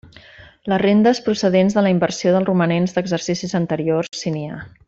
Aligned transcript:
Les 0.71 0.79
rendes 0.83 1.21
procedents 1.27 1.77
de 1.79 1.83
la 1.87 1.93
inversió 1.97 2.35
dels 2.37 2.51
romanents 2.51 2.97
d'exercicis 2.99 3.57
anteriors, 3.65 4.15
si 4.25 4.39
n'hi 4.39 4.47
ha. 4.55 4.63